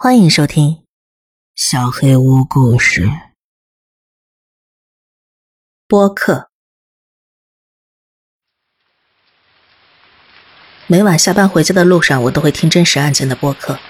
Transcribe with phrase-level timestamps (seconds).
[0.00, 0.74] 欢迎收听
[1.56, 3.06] 《小黑屋故事》
[5.88, 6.52] 播客。
[10.86, 13.80] 每晚下班回家的路上，我都会听真实案件的播客。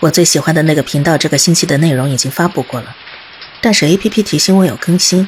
[0.00, 2.94] 我最喜欢的那个频道，这个星期的内容已经发布过了，
[3.62, 5.26] 但是 A P P 提醒我有更新，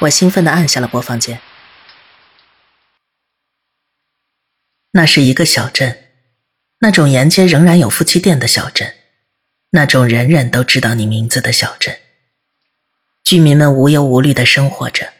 [0.00, 1.40] 我兴奋的按下了播放键。
[4.90, 6.01] 那是一个小镇。
[6.84, 8.96] 那种沿街仍然有夫妻店的小镇，
[9.70, 11.96] 那种人人都知道你名字的小镇，
[13.22, 15.12] 居民们无忧无虑的生活着，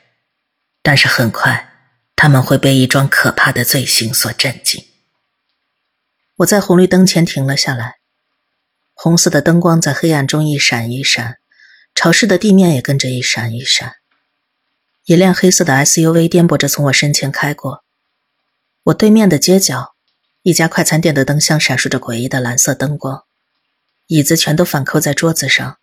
[0.82, 1.70] 但是很快
[2.16, 4.84] 他们会被一桩可怕的罪行所震惊。
[6.38, 7.98] 我在红绿灯前停了下来，
[8.94, 11.38] 红色的灯光在黑暗中一闪一闪，
[11.94, 13.98] 潮湿的地面也跟着一闪一闪。
[15.04, 17.84] 一辆黑色的 SUV 颠簸着从我身前开过，
[18.86, 19.90] 我对面的街角。
[20.42, 23.22] 一家快餐店的灯箱闪烁着诡异的蓝色灯光，
[24.08, 25.78] 椅子全都反扣在桌子上，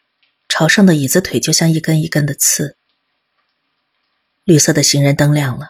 [0.49, 2.75] 朝上的椅子腿就像一根一根的刺。
[4.43, 5.69] 绿色的行人灯亮了。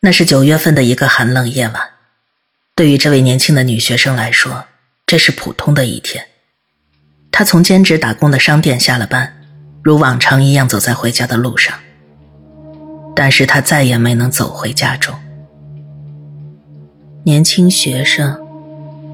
[0.00, 1.90] 那是九月份的一个寒冷夜晚，
[2.74, 4.66] 对于这位年轻的女学生来说，
[5.06, 6.28] 这是普通的一天。
[7.32, 9.40] 她从兼职打工的商店下了班，
[9.82, 11.80] 如往常一样走在回家的路上，
[13.16, 15.18] 但是她再也没能走回家中。
[17.28, 18.40] 年轻学生，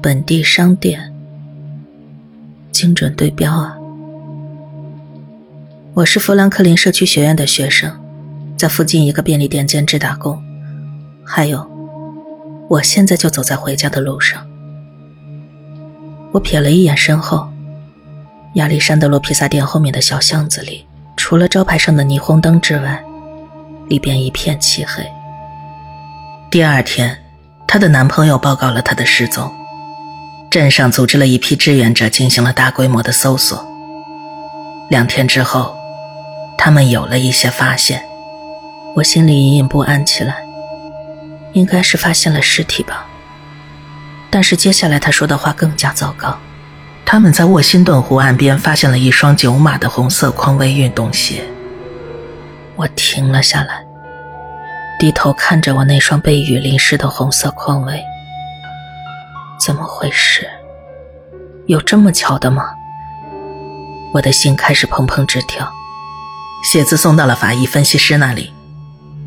[0.01, 1.13] 本地商店，
[2.71, 3.75] 精准对标啊！
[5.93, 7.91] 我是富兰克林社区学院的学生，
[8.55, 10.41] 在附近一个便利店兼职打工。
[11.25, 11.69] 还有，
[12.69, 14.47] 我现在就走在回家的路上。
[16.31, 17.49] 我瞥了一眼身后，
[18.53, 20.85] 亚历山德罗披萨店后面的小巷子里，
[21.17, 23.03] 除了招牌上的霓虹灯之外，
[23.89, 25.05] 里边一片漆黑。
[26.49, 27.24] 第二天。
[27.75, 29.53] 她的男朋友报告了她的失踪，
[30.49, 33.67] 镇上组织了一批志愿者进行了大规模的搜索。
[34.89, 35.75] 两天之后，
[36.57, 38.01] 他们有了一些发现，
[38.95, 40.37] 我心里隐隐不安起来，
[41.51, 43.05] 应该是发现了尸体吧。
[44.29, 46.39] 但是接下来他说的话更加糟糕，
[47.05, 51.43] 他们在沃辛顿湖岸边发现了一双九码的红色匡威运动鞋。
[52.77, 53.84] 我停了下来。
[54.97, 58.01] 低头看着我那双被雨淋湿的红色匡威，
[59.59, 60.49] 怎么回事？
[61.67, 62.63] 有这么巧的吗？
[64.13, 65.69] 我的心开始砰砰直跳。
[66.63, 68.53] 鞋子送到了法医分析师那里，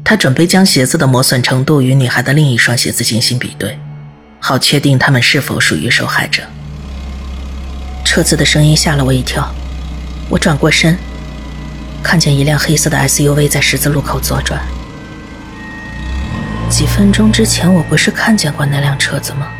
[0.02, 3.78] 他准备将鞋子的磨损程度与女孩的另一双鞋子进行比对，
[4.40, 6.42] 好确定他们是否属于受害者。
[8.06, 9.46] 车子的声音吓了我一跳，
[10.30, 10.96] 我转过身，
[12.02, 14.58] 看见一辆黑色的 SUV 在十字路口左转。
[16.68, 19.50] 几分钟之前，我不是看见过那辆车子吗？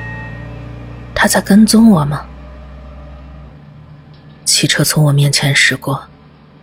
[1.15, 2.27] 他在跟踪我吗？
[4.45, 6.09] 汽车从我面前驶过，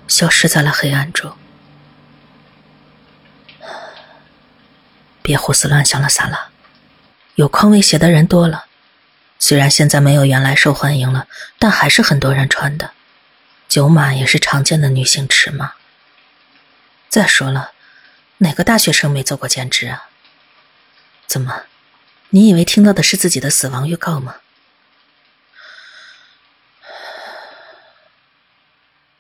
[0.08, 1.36] 消失在了黑暗中。
[5.22, 6.50] 别胡思乱想了，萨拉。
[7.34, 8.66] 有匡威鞋的人多了，
[9.40, 12.92] 虽然现在没有原来受欢迎了，但还是很多人穿的。
[13.68, 15.74] 九码也是常见的女性尺码。
[17.10, 17.72] 再说了，
[18.38, 20.10] 哪个大学生没做过兼职啊？
[21.28, 21.64] 怎么？
[22.30, 24.36] 你以为听到的是自己的死亡预告吗？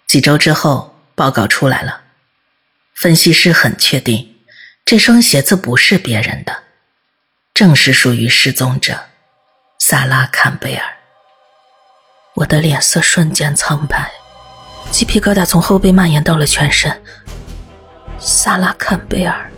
[0.06, 2.02] 几周之后，报告出来了，
[2.94, 4.36] 分析师很确定，
[4.86, 6.64] 这双鞋子不是别人的，
[7.54, 9.08] 正是属于失踪者
[9.80, 10.98] 萨拉·坎贝尔。
[12.36, 14.12] 我的脸色瞬间苍白，
[14.92, 17.02] 鸡皮疙瘩从后背蔓延到了全身。
[18.20, 19.52] 萨拉·坎贝尔。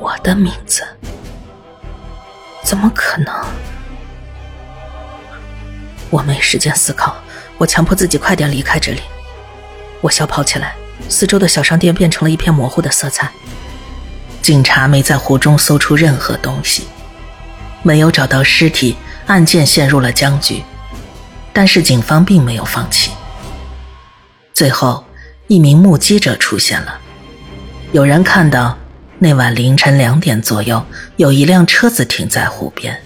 [0.00, 0.82] 我的名字？
[2.64, 3.34] 怎么可能？
[6.08, 7.14] 我没时间思考，
[7.58, 9.02] 我强迫自己快点离开这里。
[10.00, 10.74] 我小跑起来，
[11.10, 13.30] 四周的小商店变成了一片模糊的色彩。
[14.40, 16.86] 警察没在湖中搜出任何东西，
[17.82, 18.96] 没有找到尸体，
[19.26, 20.64] 案件陷入了僵局。
[21.52, 23.10] 但是警方并没有放弃。
[24.54, 25.04] 最后，
[25.46, 26.98] 一名目击者出现了，
[27.92, 28.78] 有人看到。
[29.22, 30.82] 那晚凌晨两点左右，
[31.18, 32.98] 有一辆车子停在湖边，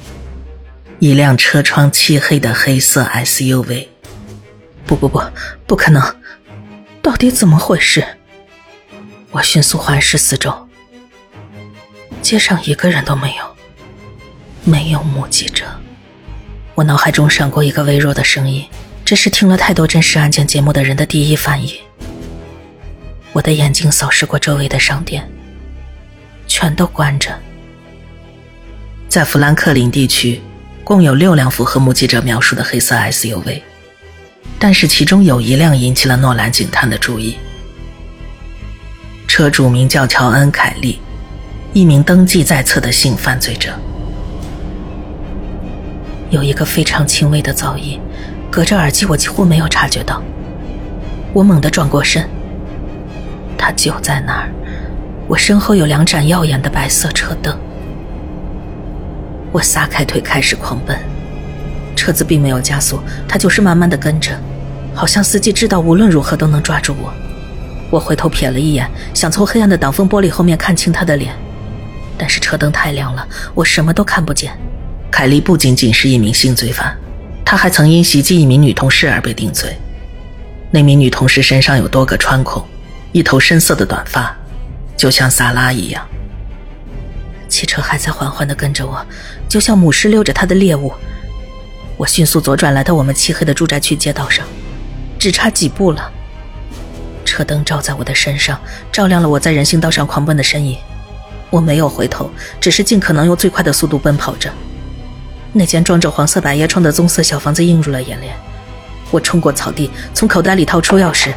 [1.01, 3.89] 一辆车窗漆黑的黑色 SUV。
[4.87, 5.21] 不不不，
[5.67, 6.01] 不可能！
[7.03, 8.05] 到底怎么回事？
[9.33, 10.55] 我迅速环视四周，
[12.23, 13.45] 街上一个人都没有，
[14.63, 15.65] 没有目击者。
[16.77, 18.65] 我脑海中闪过一个微弱的声音，
[19.05, 21.75] 这是听了太多真实案件节目的人的第一反应。
[23.33, 25.29] 我的眼睛扫视过周围的商店。
[26.55, 27.37] 全都关着。
[29.09, 30.41] 在富兰克林地区，
[30.85, 33.61] 共有六辆符合目击者描述的黑色 SUV，
[34.56, 37.37] 但是其中有一辆引起了诺兰警探的注意。
[39.27, 41.01] 车主名叫乔恩·凯利，
[41.73, 43.71] 一名登记在册的性犯罪者。
[46.31, 48.01] 有一个非常轻微的噪音，
[48.49, 50.23] 隔着耳机我几乎没有察觉到。
[51.33, 52.29] 我猛地转过身，
[53.59, 54.49] 他就在那儿，
[55.26, 57.56] 我身后有两盏耀眼的白色车灯。
[59.53, 60.99] 我撒开腿开始狂奔，
[61.94, 64.32] 车子并没有加速，他就是慢慢的跟着，
[64.94, 67.12] 好像司机知道无论如何都能抓住我。
[67.91, 71.32] 我回头瞥了一眼，想从黑暗的挡风玻璃后面看清他的脸，
[72.19, 74.53] 但是车灯太亮了，我什么都看不见。
[75.11, 76.94] 凯莉不仅仅是一名性罪犯，
[77.44, 79.77] 他还曾因袭击一名女同事而被定罪。
[80.73, 82.65] 那名女同事身上有多个穿孔，
[83.12, 84.37] 一头深色的短发，
[84.96, 86.06] 就像萨拉一样。
[87.49, 89.05] 汽车还在缓缓地跟着我，
[89.49, 90.93] 就像母狮溜着它的猎物。
[91.96, 94.44] 我迅速左转，来到我们漆黑的住宅区街道上，
[95.19, 96.11] 只差几步了。
[97.25, 98.61] 车灯照在我的身上，
[98.91, 100.76] 照亮了我在人行道上狂奔的身影。
[101.50, 102.29] 我没有回头，
[102.61, 104.50] 只是尽可能用最快的速度奔跑着。
[105.52, 108.35] 那间装着黄色百叶窗的棕色小房子映入了眼帘。
[109.12, 111.32] 我冲过草地，从口袋里掏出钥匙。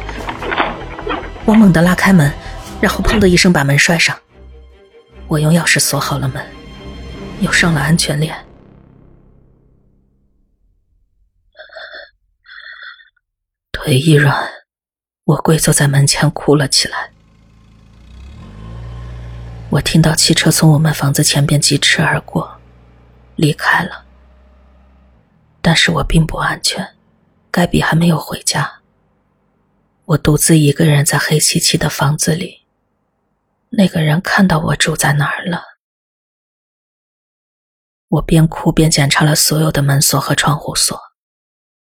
[1.44, 2.32] 我猛地拉开门，
[2.80, 4.18] 然后砰的一声把门摔上。
[5.26, 6.44] 我用钥匙锁好了门，
[7.40, 8.34] 又上了安全链。
[13.72, 14.48] 腿一软，
[15.24, 17.10] 我跪坐在门前哭了起来。
[19.70, 22.58] 我听到汽车从我们房子前边疾驰而过，
[23.36, 24.06] 离开了。
[25.60, 26.96] 但是我并不安全，
[27.50, 28.80] 盖比还没有回家。
[30.06, 32.62] 我独自一个人在黑漆漆的房子里。
[33.70, 35.62] 那个人看到我住在哪儿了。
[38.08, 40.98] 我边哭边检查了所有的门锁和窗户锁，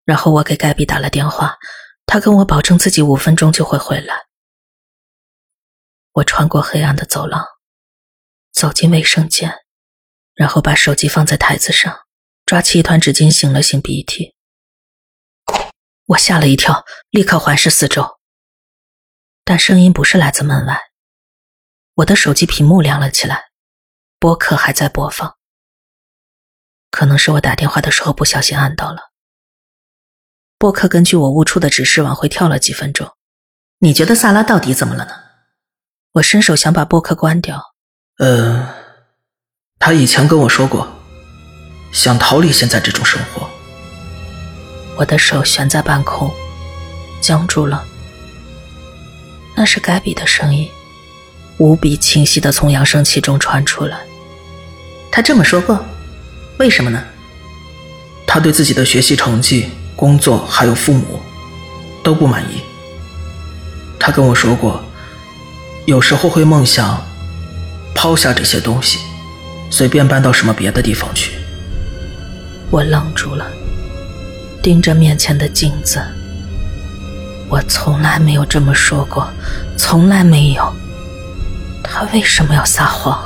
[0.04, 1.58] 然后我给盖比打了电话，
[2.06, 4.14] 他跟我保证自己五分钟就会回来。
[6.12, 7.44] 我穿过黑暗的走廊，
[8.50, 9.54] 走进卫生间，
[10.34, 12.06] 然后把手机放在台子上，
[12.46, 14.34] 抓起一团纸巾擤了擤鼻涕。
[16.06, 18.18] 我吓了一跳，立刻环视四周，
[19.44, 20.85] 但声音不是来自门外。
[21.96, 23.44] 我的手机屏幕亮了起来，
[24.18, 25.36] 播客还在播放。
[26.90, 29.12] 可能是我打电话的时候不小心按到了。
[30.58, 33.10] 播客根据我误出的指示往回跳了几分钟。
[33.78, 35.12] 你觉得萨拉到底怎么了呢？
[36.12, 37.62] 我伸手想把播客关掉。
[38.18, 38.74] 呃，
[39.78, 40.86] 他以前跟我说过，
[41.92, 43.48] 想逃离现在这种生活。
[44.98, 46.30] 我的手悬在半空，
[47.22, 47.86] 僵住了。
[49.56, 50.70] 那是盖比的声音。
[51.58, 53.98] 无比清晰的从扬声器中传出来。
[55.10, 55.82] 他这么说过，
[56.58, 57.02] 为什么呢？
[58.26, 61.20] 他对自己的学习成绩、工作还有父母
[62.02, 62.60] 都不满意。
[63.98, 64.84] 他跟我说过，
[65.86, 67.02] 有时候会梦想
[67.94, 68.98] 抛下这些东西，
[69.70, 71.38] 随便搬到什么别的地方去。
[72.70, 73.46] 我愣住了，
[74.62, 76.02] 盯着面前的镜子。
[77.48, 79.30] 我从来没有这么说过，
[79.78, 80.76] 从来没有。
[81.98, 83.18] 他为什么要撒谎？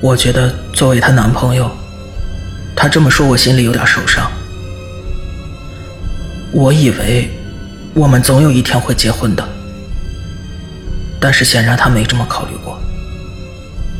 [0.00, 1.68] 我觉得作为她男朋友，
[2.76, 4.30] 她这么说，我心里有点受伤。
[6.52, 7.28] 我以为
[7.92, 9.42] 我们总有一天会结婚的，
[11.18, 12.80] 但是显然他没这么考虑过。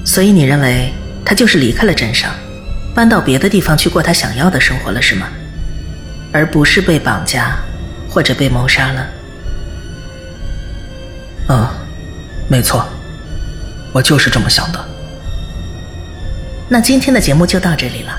[0.05, 0.93] 所以你认为
[1.25, 2.33] 他就是离开了镇上，
[2.95, 5.27] 搬到别的地方去过他想要的生活了，是吗？
[6.33, 7.57] 而不是被绑架
[8.09, 9.07] 或者被谋杀了？
[11.49, 11.67] 嗯，
[12.49, 12.87] 没错。
[13.93, 14.89] 我就是这么想的。
[16.69, 18.13] 那今天的节目就到这里了，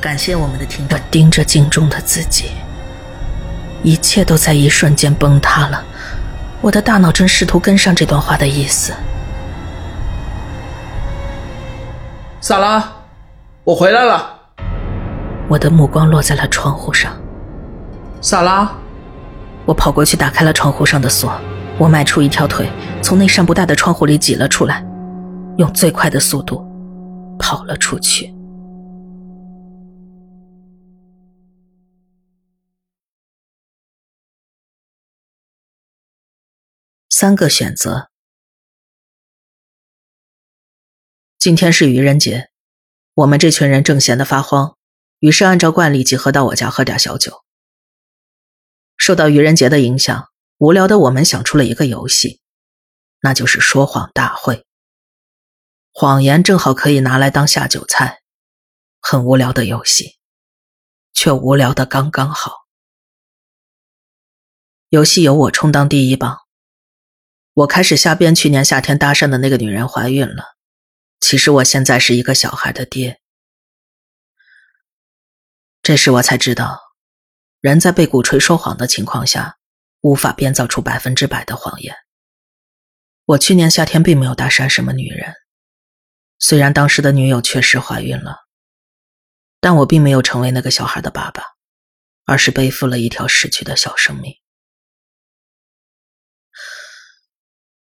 [0.00, 0.98] 感谢我们的听众。
[0.98, 2.50] 我盯着镜中的自己，
[3.82, 5.82] 一切都在一瞬间崩塌了。
[6.60, 8.92] 我的大脑正试图跟上这段话的意思。
[12.40, 12.86] 萨拉，
[13.64, 14.34] 我回来了。
[15.48, 17.12] 我的目光落在了窗户上。
[18.20, 18.70] 萨拉，
[19.64, 21.32] 我跑过去打开了窗户上的锁。
[21.78, 22.68] 我迈出一条腿，
[23.00, 24.84] 从那扇不大的窗户里挤了出来。
[25.58, 26.64] 用最快的速度
[27.36, 28.32] 跑了出去。
[37.10, 38.08] 三个选择。
[41.40, 42.50] 今天是愚人节，
[43.14, 44.76] 我们这群人正闲得发慌，
[45.18, 47.42] 于是按照惯例集合到我家喝点小酒。
[48.96, 52.40] 受到愚人节的影响，无聊的我们想出了一个游戏，
[53.22, 54.67] 那就是说谎大会。
[56.00, 58.20] 谎言正好可以拿来当下酒菜，
[59.00, 60.16] 很无聊的游戏。
[61.12, 62.52] 却无聊的刚刚好。
[64.90, 66.38] 游戏由我充当第一棒，
[67.52, 70.44] 我开始瞎编去年夏天搭讪的那个女人怀孕了。
[71.18, 73.20] 其实我现在是一个小孩的爹。
[75.82, 76.78] 这时我才知道，
[77.60, 79.58] 人在被鼓吹说谎的情况下，
[80.02, 81.92] 无法编造出百分之百的谎言。
[83.24, 85.34] 我去年夏天并没有搭讪什么女人，
[86.38, 88.36] 虽然当时的女友确实怀孕了，
[89.60, 91.42] 但我并没有成为那个小孩的爸爸，
[92.24, 94.34] 而是背负了一条逝去的小生命。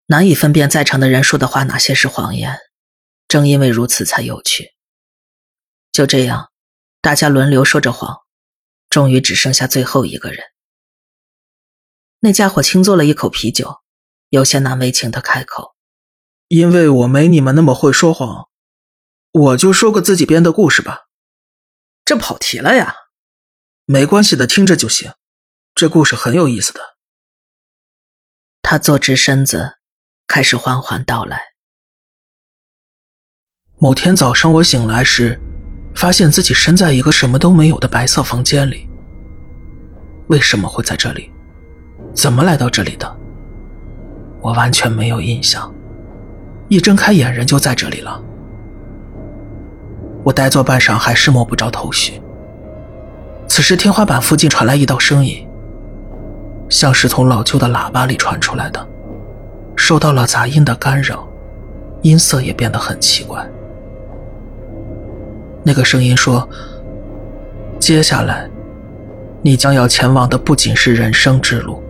[0.06, 2.58] 难以分辨在场的人说的话哪些是谎言。
[3.28, 4.72] 正因为如此才有趣。
[5.92, 6.50] 就这样，
[7.02, 8.16] 大家轮流说着谎，
[8.88, 10.42] 终于只剩下最后一个人。
[12.20, 13.82] 那家伙轻嘬了一口啤酒，
[14.30, 15.76] 有些难为情的开口
[16.48, 18.48] ：“因为我没你们那么会说谎，
[19.32, 21.08] 我就说个自己编的故事吧。
[22.04, 22.94] 这跑题了呀？
[23.84, 25.12] 没关系的，听着就行。
[25.74, 26.80] 这故事很有意思的。”
[28.62, 29.78] 他坐直身子，
[30.26, 31.38] 开始缓缓道来。
[33.78, 35.38] 某天早上，我醒来时，
[35.94, 38.88] 发现自己身在一个什么都没有的白色房间里。
[40.28, 41.30] 为什么会在这里？
[42.14, 43.20] 怎么来到这里的？
[44.40, 45.74] 我完全没有印象。
[46.68, 48.22] 一睁开眼，人就在这里了。
[50.22, 52.20] 我呆坐半晌，还是摸不着头绪。
[53.46, 55.48] 此时，天花板附近传来一道声音，
[56.68, 58.86] 像是从老旧的喇叭里传出来的，
[59.74, 61.26] 受到了杂音的干扰，
[62.02, 63.42] 音色也变得很奇怪。
[65.62, 66.46] 那个声音说
[67.80, 68.48] ：“接下来，
[69.40, 71.82] 你将要前往的不仅是人生之路，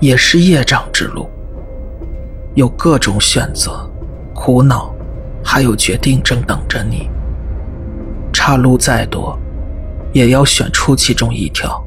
[0.00, 1.28] 也是业障之路。
[2.54, 3.85] 有各种选择、
[4.36, 4.94] 苦恼，
[5.42, 7.08] 还有决定正等着你。
[8.32, 9.36] 岔路再多，
[10.12, 11.82] 也要选出其中一条，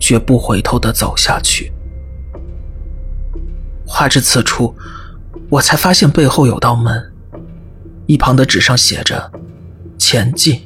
[0.00, 1.72] 绝不回头的走下去。”
[3.86, 4.74] 话至此处，
[5.48, 7.12] 我才发现背后有道门，
[8.06, 9.30] 一旁的纸上写着。
[9.96, 10.60] 前进，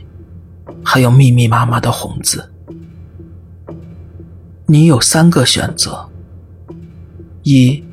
[0.83, 2.51] 还有密密麻麻的红字。
[4.67, 6.09] 你有三个选择：
[7.43, 7.85] 一，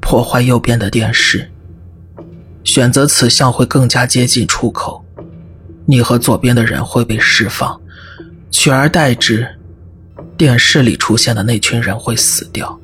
[0.00, 1.50] 破坏右边的电视，
[2.64, 5.04] 选择此项会更加接近出口，
[5.84, 7.78] 你和左边的人会被释放，
[8.50, 9.46] 取而代之，
[10.36, 12.80] 电视里出现的那群人会死掉。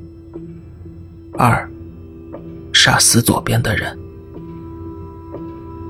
[1.38, 1.68] 二，
[2.72, 3.98] 杀死左边的人。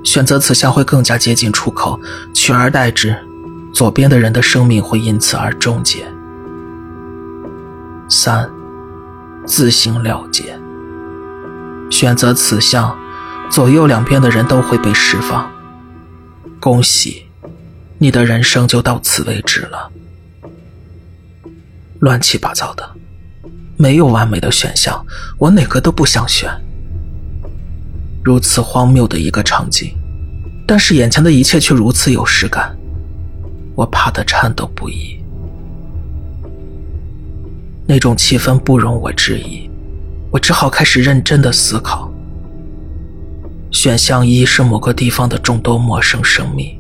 [0.04, 2.00] 选择此项会更加接近出口，
[2.32, 3.16] 取而代之，
[3.74, 6.04] 左边的人的生命会因此而终结。
[8.08, 8.48] 三，
[9.44, 10.58] 自行了结。
[11.90, 12.96] 选择此项，
[13.50, 15.50] 左右两边的人都会被释放。
[16.60, 17.26] 恭喜，
[17.98, 19.90] 你的人生就到此为止了。
[21.98, 22.88] 乱七八糟的，
[23.76, 25.04] 没有完美的选项，
[25.36, 26.48] 我哪个都不想选。
[28.22, 29.92] 如此荒谬的一个场景，
[30.64, 32.78] 但是眼前的一切却如此有实感，
[33.74, 35.18] 我怕得颤抖不已。
[37.84, 39.68] 那种气氛不容我质疑，
[40.30, 42.09] 我只好开始认真的思考。
[43.70, 46.76] 选项一是某个地方的众多陌生生命，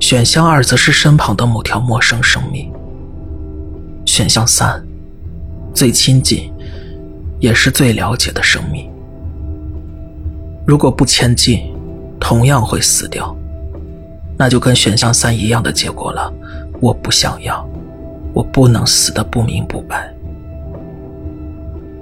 [0.00, 2.72] 选项二则是身旁的某条陌生生命，
[4.06, 4.82] 选项三，
[5.74, 6.50] 最亲近，
[7.38, 8.90] 也是最了解的生命。
[10.66, 11.70] 如果不前进，
[12.18, 13.36] 同样会死掉，
[14.38, 16.32] 那就跟选项三一样的结果了。
[16.80, 17.68] 我不想要，
[18.32, 20.10] 我不能死的不明不白。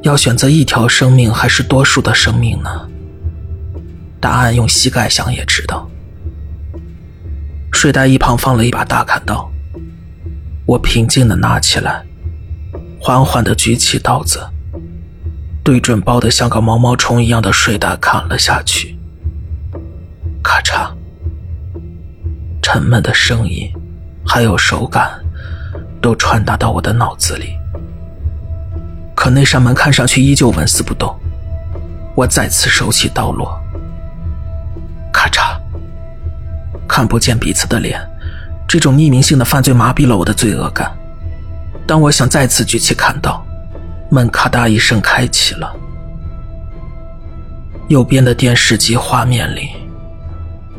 [0.03, 2.88] 要选择一条生命还是多数的生命呢？
[4.21, 5.89] 答案用膝盖想也知道。
[7.73, 9.51] 睡袋一旁放了一把大砍刀，
[10.67, 12.05] 我平静的拿起来，
[13.01, 14.41] 缓缓的举起刀子。
[15.63, 18.97] 对准包的像个毛毛虫一样的睡袋砍了下去，
[20.43, 20.91] 咔嚓，
[22.63, 23.71] 沉闷的声音，
[24.27, 25.11] 还有手感，
[26.01, 27.51] 都传达到我的脑子里。
[29.15, 31.15] 可那扇门看上去依旧纹丝不动。
[32.15, 33.61] 我再次手起刀落，
[35.13, 35.59] 咔嚓，
[36.89, 38.01] 看不见彼此的脸，
[38.67, 40.91] 这种匿名性的犯罪麻痹了我的罪恶感。
[41.87, 43.45] 当我想再次举起砍刀。
[44.11, 45.71] 门咔嗒一声开启了，
[47.89, 49.69] 右边的电视机画面里，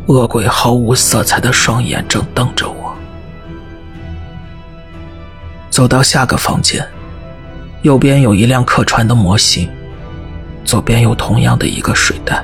[0.07, 2.91] 恶鬼毫无色彩的双眼正瞪着我。
[5.69, 6.83] 走到下个房间，
[7.83, 9.69] 右边有一辆客船的模型，
[10.65, 12.43] 左边有同样的一个水袋，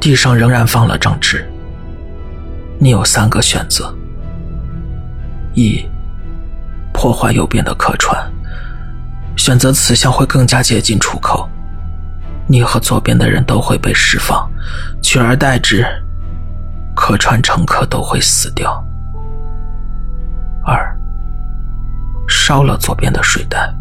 [0.00, 1.46] 地上仍然放了张纸。
[2.78, 3.94] 你有三个选择：
[5.54, 5.84] 一、
[6.92, 8.30] 破坏右边的客船，
[9.36, 11.48] 选择此项会更加接近出口，
[12.46, 14.48] 你和左边的人都会被释放，
[15.02, 15.86] 取而代之，
[16.94, 18.84] 客船乘客都会死掉。
[20.64, 20.94] 二、
[22.28, 23.72] 烧了左边的水袋，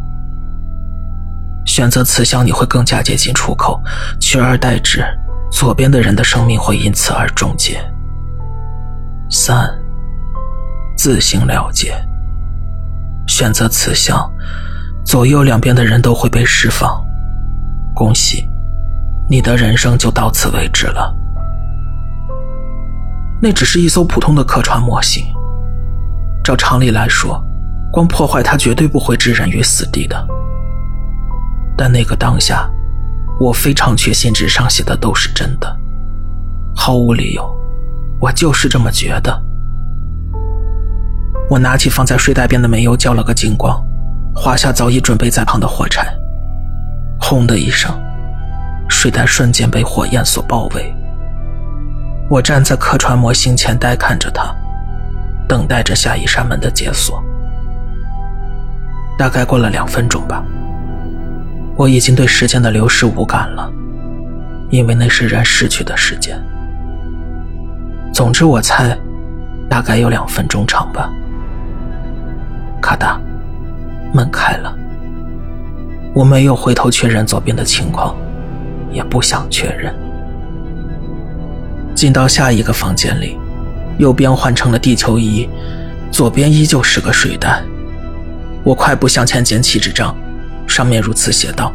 [1.66, 3.82] 选择此项你会更加接近出口，
[4.20, 5.04] 取而代之，
[5.52, 7.80] 左边的人的生命会因此而终结。
[9.30, 9.68] 三、
[10.98, 11.94] 自行了结，
[13.28, 14.32] 选择此项，
[15.04, 17.04] 左右两边的人都会被释放。
[17.96, 18.48] 恭喜，
[19.30, 21.16] 你的人生就到此为止了。
[23.42, 25.26] 那只是一艘普通的客船模型，
[26.44, 27.44] 照常理来说，
[27.92, 30.28] 光破坏它绝对不会置人于死地的。
[31.78, 32.70] 但那个当下，
[33.40, 35.78] 我非常确信纸上写的都是真的，
[36.76, 37.44] 毫无理由。
[38.20, 39.44] 我就是这么觉得。
[41.50, 43.80] 我拿起放在睡袋边的煤油，浇了个精光，
[44.34, 46.08] 划下早已准备在旁的火柴。
[47.20, 47.92] 轰的一声，
[48.88, 50.94] 睡袋瞬间被火焰所包围。
[52.30, 54.56] 我站在客船模型前，呆看着它，
[55.48, 57.24] 等待着下一扇门的解锁。
[59.18, 60.44] 大概过了两分钟吧，
[61.78, 63.70] 我已经对时间的流逝无感了，
[64.70, 66.42] 因为那是人逝去的时间。
[68.14, 68.98] 总之，我猜，
[69.70, 71.12] 大概有两分钟长吧。
[72.82, 73.20] 咔哒，
[74.14, 74.74] 门开了。
[76.14, 78.16] 我没有回头确认左边的情况，
[78.90, 79.94] 也不想确认。
[81.94, 83.38] 进到下一个房间里，
[83.98, 85.50] 右边换成了地球仪，
[86.10, 87.62] 左边依旧是个睡袋。
[88.64, 90.16] 我快步向前捡起纸张，
[90.68, 91.74] 上面如此写道：“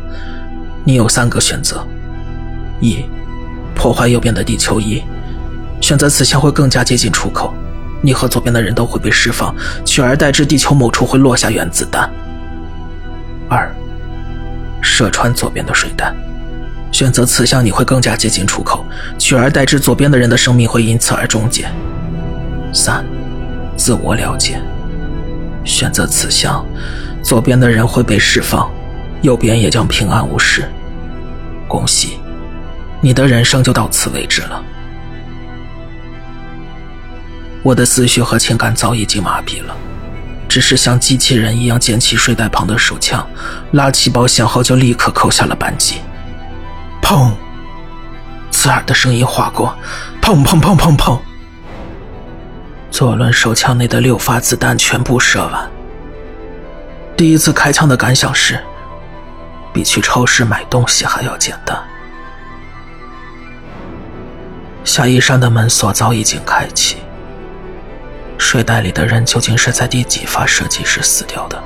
[0.84, 1.86] 你有三个选择：
[2.80, 3.04] 一，
[3.74, 5.02] 破坏右边的地球仪。”
[5.80, 7.54] 选择此项会更加接近出口，
[8.02, 9.54] 你和左边的人都会被释放，
[9.84, 12.10] 取而代之，地球某处会落下原子弹。
[13.48, 13.74] 二，
[14.82, 16.14] 射穿左边的水弹，
[16.92, 18.84] 选择此项你会更加接近出口，
[19.18, 21.66] 取而代之，左边的人的生命会因此而终结。
[22.74, 23.02] 三，
[23.74, 24.60] 自我了解，
[25.64, 26.62] 选择此项，
[27.22, 28.70] 左边的人会被释放，
[29.22, 30.70] 右边也将平安无事。
[31.68, 32.18] 恭喜，
[33.00, 34.62] 你的人生就到此为止了。
[37.62, 39.76] 我的思绪和情感早已经麻痹了，
[40.48, 43.24] 只是像机器人一样捡起睡袋旁的手枪，
[43.72, 45.96] 拉起保险后就立刻扣下了扳机。
[47.02, 47.32] 砰！
[48.50, 49.76] 刺耳的声音划过，
[50.20, 51.18] 砰砰砰砰砰！
[52.90, 55.70] 左轮手枪内的六发子弹全部射完。
[57.16, 58.58] 第一次开枪的感想是，
[59.72, 61.80] 比去超市买东西还要简单。
[64.84, 66.98] 夏一山的门锁早已经开启。
[68.38, 71.62] 睡袋里的人究竟是在第几发射击时死掉的？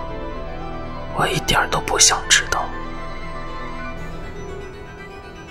[1.17, 2.65] 我一点都不想知道。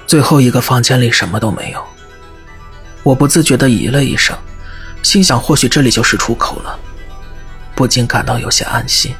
[0.05, 1.83] 最后一个房间里什么都没有，
[3.01, 4.37] 我不自觉的咦了一声，
[5.01, 6.77] 心想或许这里就是出口了，
[7.73, 9.15] 不禁感到有些安心。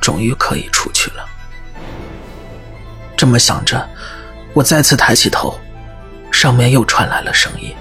[0.00, 1.24] 终于可以出去了。
[3.22, 3.88] 这么想着，
[4.52, 5.56] 我再次抬起头，
[6.32, 7.72] 上面又传来了声音。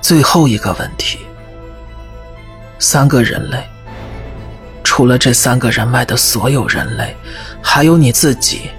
[0.00, 1.18] 最后一个问题：
[2.78, 3.66] 三个人类，
[4.84, 7.16] 除了这三个人外的所有人类，
[7.60, 8.70] 还有你自己。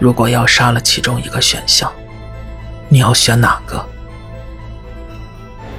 [0.00, 1.88] 如果要杀了其中一个选项，
[2.88, 3.88] 你要选哪个？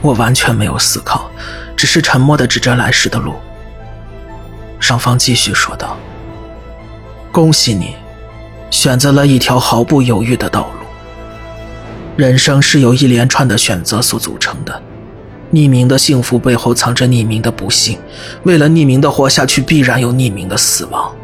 [0.01, 1.29] 我完全没有思考，
[1.75, 3.35] 只是沉默的指着来时的路。
[4.79, 5.97] 上方继续说道
[7.37, 7.93] ：“恭喜你，
[8.71, 10.87] 选择了一条毫不犹豫的道路。”
[12.17, 14.81] 人生是由一连串的选择所组成的，
[15.53, 17.99] 匿名的幸福背后藏着匿名的不幸，
[18.41, 21.15] 为了匿名的活下去，必然有匿名的死亡。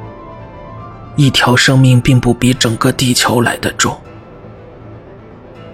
[1.15, 3.99] 一条生命并不比整个地球来的重，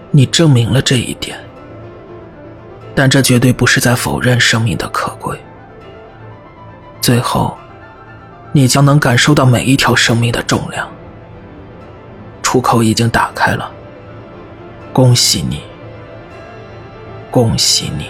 [0.09, 1.37] 你证明了这一点，
[2.95, 5.37] 但这绝对不是在否认生命的可贵。
[7.01, 7.57] 最后，
[8.53, 10.89] 你将能感受到每一条生命的重量。
[12.41, 13.71] 出口已经打开了。
[14.91, 15.61] 恭喜你，
[17.29, 18.09] 恭喜你！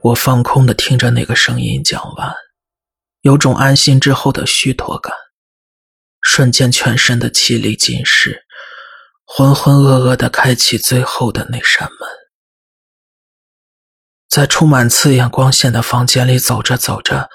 [0.00, 2.34] 我放空的听着那个声音讲完，
[3.22, 5.14] 有种安心之后的虚脱感，
[6.20, 8.44] 瞬间全身的气力尽失，
[9.24, 12.08] 浑浑噩噩的开启最后的那扇门，
[14.28, 17.30] 在充满刺眼光线的房间里走着走着，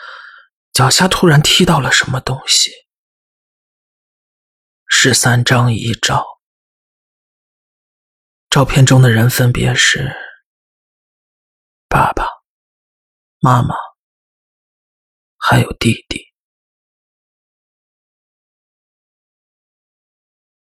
[0.71, 2.71] 脚下突然踢到了什么东西。
[4.87, 6.25] 十三张遗照，
[8.49, 10.13] 照片中的人分别是
[11.87, 12.27] 爸爸
[13.39, 13.73] 妈妈，
[15.37, 16.27] 还有弟弟。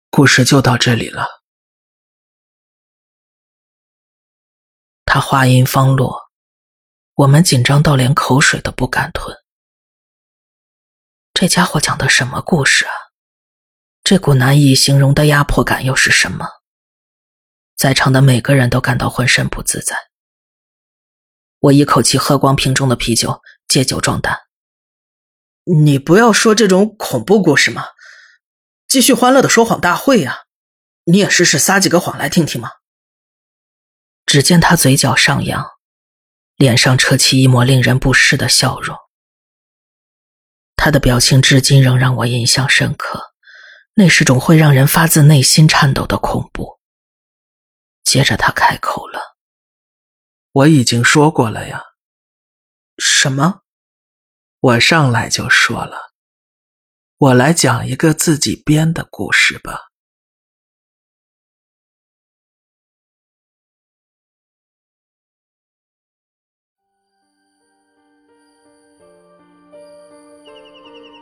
[0.10, 1.42] 故事就到这里了。
[5.13, 6.32] 他话音方落，
[7.13, 9.38] 我们紧张到连口水都不敢吞。
[11.36, 12.91] 这家伙讲的什么故事啊？
[14.04, 16.47] 这股难以形容的压迫感又是什么？
[17.76, 19.95] 在场的每个人都感到浑身不自在。
[21.60, 24.36] 我一口气喝光瓶中的啤酒，借酒壮胆。
[25.65, 27.86] 你不要说这种恐怖故事嘛，
[28.88, 30.45] 继续欢乐的说谎大会呀！
[31.04, 32.71] 你也试试撒几个谎来听听嘛。
[34.26, 35.66] 只见他嘴角上扬，
[36.56, 38.98] 脸上扯起一抹令人不适的笑容。
[40.76, 43.34] 他的表情至今仍让我印象深刻，
[43.94, 46.80] 那是种会让人发自内心颤抖的恐怖。
[48.04, 49.38] 接着他开口了。
[50.52, 51.82] 我已经说过了呀。
[52.98, 53.62] 什么？
[54.60, 56.14] 我上来就说了。
[57.18, 59.92] 我来讲一个自己编的故事吧。